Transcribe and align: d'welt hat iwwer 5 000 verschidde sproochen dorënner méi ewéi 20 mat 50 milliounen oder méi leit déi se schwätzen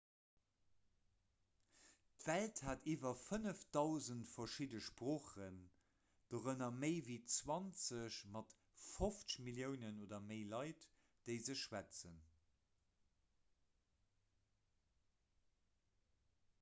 d'welt 2.21 2.61
hat 2.69 2.85
iwwer 2.93 3.11
5 3.23 3.61
000 3.75 4.23
verschidde 4.29 4.79
sproochen 4.85 5.59
dorënner 6.31 6.71
méi 6.85 6.93
ewéi 7.01 7.19
20 7.33 8.17
mat 8.37 8.57
50 8.87 9.37
milliounen 9.49 10.01
oder 10.07 10.23
méi 10.31 10.41
leit 10.55 10.89
déi 11.29 11.37
se 11.51 11.57
schwätzen 11.67 12.19